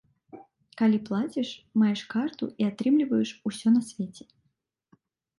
[0.81, 1.49] Калі плаціш,
[1.81, 4.25] маеш карту і атрымліваеш усё на свеце!